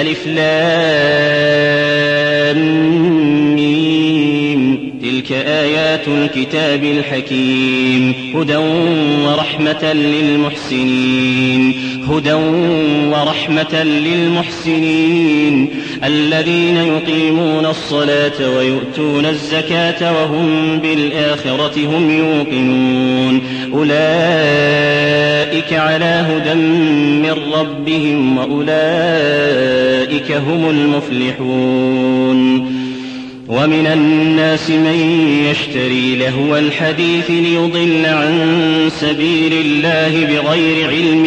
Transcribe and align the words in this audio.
ألف 0.00 0.26
لام 0.26 1.60
ميم 3.54 4.92
تلك 5.02 5.32
آيات 6.00 6.08
الكتاب 6.08 6.84
الحكيم 6.84 8.14
هدى 8.36 8.56
ورحمة 9.26 9.92
للمحسنين 9.92 11.74
هدى 12.10 12.32
ورحمة 13.12 13.82
للمحسنين. 13.82 15.70
الذين 16.04 16.76
يقيمون 16.76 17.66
الصلاة 17.66 18.56
ويؤتون 18.56 19.26
الزكاة 19.26 20.12
وهم 20.12 20.78
بالآخرة 20.78 21.86
هم 21.86 22.10
يوقنون. 22.10 23.40
أولئك 23.74 25.72
على 25.72 26.24
هدى 26.28 26.54
من 26.54 27.36
ربهم 27.52 28.38
وأولئك 28.38 30.32
هم 30.32 30.70
المفلحون. 30.70 32.79
ومن 33.50 33.86
الناس 33.86 34.70
من 34.70 34.98
يشتري 35.50 36.16
لهو 36.16 36.56
الحديث 36.56 37.30
ليضل 37.30 38.06
عن 38.06 38.50
سبيل 39.00 39.52
الله 39.52 40.26
بغير 40.26 40.88
علم 40.88 41.26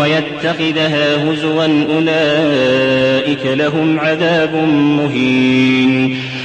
ويتخذها 0.00 1.30
هزوا 1.30 1.64
أولئك 1.94 3.46
لهم 3.46 4.00
عذاب 4.00 4.54
مهين. 4.98 6.16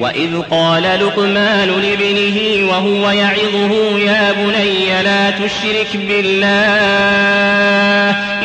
وإذ 0.00 0.40
قال 0.50 0.82
لقمان 0.82 1.68
لابنه 1.68 2.68
وهو 2.70 3.10
يعظه 3.10 3.98
يا 3.98 4.32
بني 4.32 5.02
لا 5.02 5.30
تشرك 5.30 5.96
بالله 6.08 6.46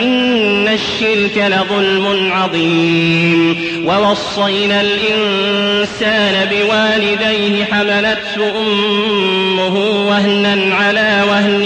إن 0.04 0.68
الشرك 0.68 1.38
لظلم 1.38 2.32
عظيم. 2.32 3.58
ووصينا 3.86 4.82
الإنسان 4.82 6.50
بوالديه 6.50 7.66
حملته 7.66 8.52
أمه 8.60 9.76
وهنا 10.10 10.76
على 10.76 11.24
وهن 11.30 11.66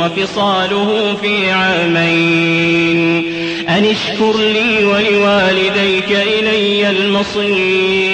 وفصاله 0.00 1.16
في 1.22 1.50
عامين. 1.50 3.24
أن 3.68 3.84
اشكر 3.84 4.38
لي 4.38 4.84
ولوالديك 4.84 6.10
إلي 6.10 6.90
المصير 6.90 8.13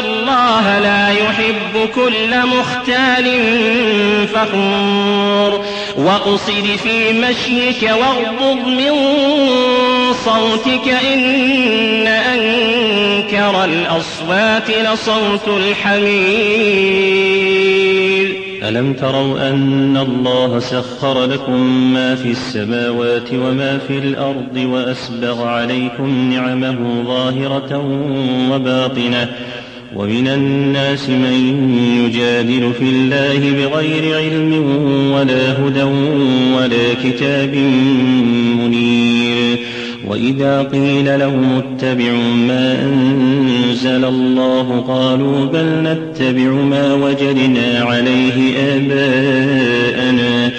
الله 0.00 0.78
لا 0.78 1.08
يحب 1.08 1.88
كل 1.94 2.46
مختال 2.46 3.40
فخور. 4.26 5.64
واقصد 5.96 6.66
في 6.82 7.12
مشيك 7.12 7.82
واغضض 7.82 8.68
من 8.68 8.92
صوتك 10.24 10.88
إن 11.12 12.06
أنكر 12.06 13.64
الأصوات 13.64 14.70
لصوت 14.70 15.48
الحمير 15.48 17.16
ألم 18.62 18.92
تروا 18.92 19.48
أن 19.48 19.96
الله 19.96 20.58
سخر 20.58 21.24
لكم 21.24 21.60
ما 21.92 22.14
في 22.14 22.30
السماوات 22.30 23.32
وما 23.32 23.78
في 23.78 23.98
الأرض 23.98 24.56
وأسبغ 24.56 25.44
عليكم 25.44 26.32
نعمه 26.32 27.04
ظاهرة 27.06 27.78
وباطنة 28.50 29.28
ومن 29.94 30.28
الناس 30.28 31.08
من 31.08 31.68
يجادل 32.04 32.72
في 32.78 32.84
الله 32.84 33.38
بغير 33.38 34.16
علم 34.16 34.52
ولا 35.12 35.52
هدى 35.52 35.82
ولا 36.56 36.94
كتاب 37.04 37.54
منير. 38.58 39.58
وإذا 40.06 40.62
قيل 40.62 41.18
لهم 41.18 41.58
اتبعوا 41.58 42.34
ما 42.48 42.82
أنزل 42.82 44.04
الله 44.04 44.84
قالوا 44.88 45.44
بل 45.44 45.66
نتبع 45.82 46.50
ما 46.50 46.94
وجدنا 46.94 47.84
عليه 47.84 48.58
آباءنا. 48.58 50.50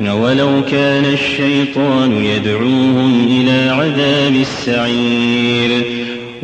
ولو 0.00 0.62
كان 0.70 1.04
الشيطان 1.04 2.12
يدعوهم 2.12 3.26
إلى 3.30 3.70
عذاب 3.70 4.36
السعير. 4.40 5.84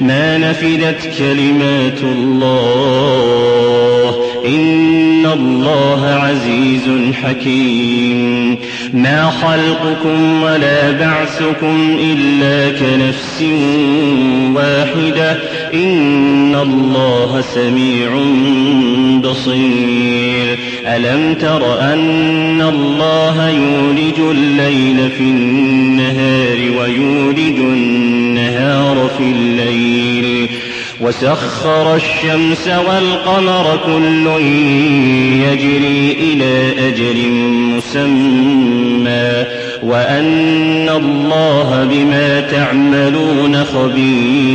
ما 0.00 0.38
نفدت 0.38 1.18
كلمات 1.18 2.02
الله. 2.02 3.12
إن 4.46 5.26
الله 5.32 6.06
عزيز 6.06 7.14
حكيم. 7.22 8.58
ما 8.92 9.30
خلقكم 9.30 10.42
ولا 10.42 10.90
بعثكم 10.90 11.96
إلا 12.00 12.78
كنفس 12.78 13.44
واحدة. 14.54 15.38
إن 15.74 16.54
الله 16.54 17.44
سميع 17.54 18.10
بصير. 19.30 20.58
ألم 20.86 21.34
تر 21.34 21.80
أن 21.80 22.60
الله 22.60 23.50
يولج 23.50 24.30
الليل 24.30 25.10
في 25.10 25.20
النهار 25.20 26.58
ويولج 26.78 27.58
النهار 27.58 27.91
في 29.22 29.30
الليل. 29.30 30.48
وسخر 31.00 31.96
الشمس 31.96 32.68
والقمر 32.68 33.78
كل 33.86 34.42
يجري 35.42 36.16
إلى 36.20 36.72
أجل 36.88 37.30
مسمى. 37.76 39.44
وأن 39.82 40.88
الله 40.88 41.88
بما 41.90 42.40
تعملون 42.40 43.64
خبير. 43.64 44.52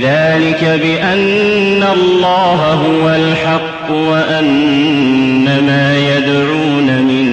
ذلك 0.00 0.80
بأن 0.82 1.84
الله 1.96 2.72
هو 2.72 3.08
الحق 3.08 3.90
وأن 3.90 5.44
ما 5.66 6.16
يدعون 6.16 7.02
من 7.02 7.26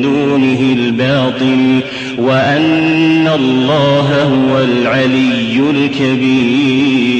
دونه 0.00 0.74
الباطل. 0.78 1.80
وأن 2.24 3.28
الله 3.34 4.22
هو 4.22 4.58
العلي 4.62 5.70
الكبير. 5.70 7.14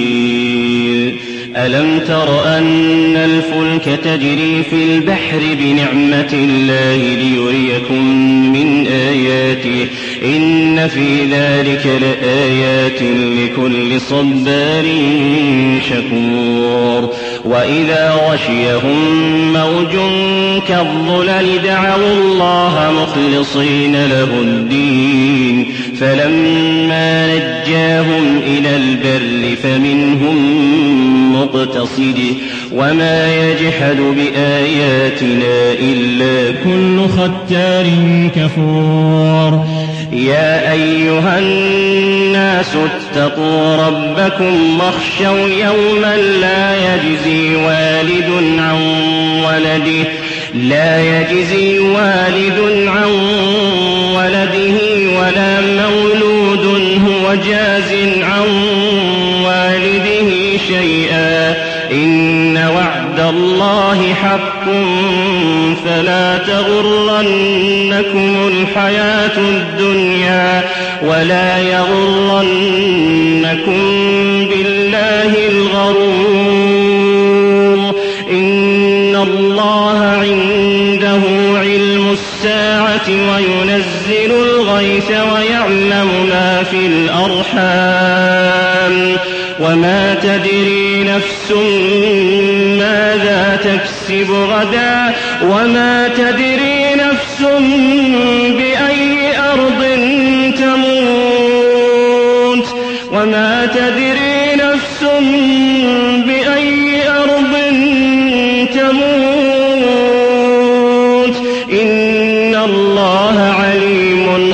ألم 1.57 2.01
تر 2.09 2.59
أن 2.59 3.17
الفلك 3.17 4.01
تجري 4.05 4.63
في 4.71 4.85
البحر 4.85 5.41
بنعمة 5.61 6.33
الله 6.33 6.97
ليريكم 6.97 8.05
من 8.53 8.87
آياته؟ 8.87 9.87
إن 10.25 10.89
في 10.89 11.25
ذلك 11.31 11.87
لآيات 12.01 13.03
لكل 13.39 14.01
صبار 14.01 14.85
شكور. 15.91 17.15
وإذا 17.45 18.15
غشيهم 18.29 19.53
موج 19.53 19.93
كالظلل 20.69 21.63
دعوا 21.65 22.13
الله 22.13 22.93
مخلصين 23.03 23.93
له 24.07 24.29
الدين 24.41 25.67
فلما 26.01 27.27
نجاهم 27.27 28.41
إلى 28.47 28.77
البر 28.77 29.57
فمنهم 29.63 30.37
مقتصد 31.35 32.19
وما 32.73 33.35
يجحد 33.35 33.97
بآياتنا 33.97 35.73
إلا 35.73 36.55
كل 36.65 37.09
ختار 37.09 37.87
كفور 38.37 39.65
يا 40.13 40.73
أيها 40.73 41.39
الناس 41.39 42.71
اتقوا 42.77 43.77
ربكم 43.77 44.81
واخشوا 44.81 45.49
يوما 45.49 46.17
لا 46.17 46.75
لا 50.55 51.01
يجزي 51.01 51.79
والد 51.79 52.89
عن 52.89 53.11
ولده 54.17 54.79
ولا 55.19 55.61
مولود 55.61 56.65
هو 57.07 57.35
جاز 57.35 57.93
عن 58.23 58.49
والده 59.45 60.59
شيئا. 60.69 61.55
إن 61.93 62.57
وعد 62.57 63.21
الله 63.21 64.15
حق 64.15 64.65
فلا 65.85 66.39
تغرنكم 66.39 68.49
الحياة 68.49 69.39
الدنيا 69.39 70.63
ولا 71.03 71.59
يغرنكم 71.59 72.45
الساعة 82.45 83.09
وينزل 83.09 84.31
الغيث 84.31 85.11
ويعلم 85.11 86.27
ما 86.31 86.63
في 86.71 86.87
الأرحام 86.87 88.37
وما 89.61 90.15
تدري 90.15 91.05
نفس 91.05 91.53
ماذا 92.79 93.61
تكسب 93.65 94.31
غدا 94.31 95.15
وما 95.43 96.09
تدري 96.09 96.95
نفس 96.95 97.43
بأي 98.57 99.39
أرض 99.39 99.83
تموت 100.59 101.85
وما 103.13 103.67
تدري 103.67 104.44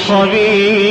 خبير. 0.08 0.89